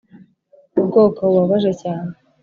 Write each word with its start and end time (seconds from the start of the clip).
ubwoko 0.79 1.19
bubabaje 1.29 1.71
cyane. 1.81 2.13